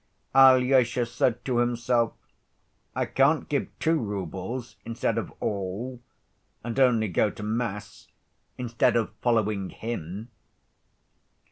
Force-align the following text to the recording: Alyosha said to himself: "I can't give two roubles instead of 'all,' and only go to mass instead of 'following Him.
Alyosha 0.33 1.05
said 1.05 1.45
to 1.45 1.59
himself: 1.59 2.13
"I 2.95 3.05
can't 3.05 3.47
give 3.47 3.67
two 3.77 3.99
roubles 3.99 4.75
instead 4.83 5.19
of 5.19 5.31
'all,' 5.39 5.99
and 6.63 6.79
only 6.79 7.07
go 7.07 7.29
to 7.29 7.43
mass 7.43 8.07
instead 8.57 8.95
of 8.95 9.11
'following 9.21 9.69
Him. 9.69 10.29